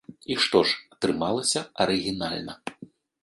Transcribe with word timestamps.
І 0.35 0.37
што 0.45 0.61
ж, 0.69 0.77
атрымалася 0.95 1.61
арыгінальна. 1.85 2.53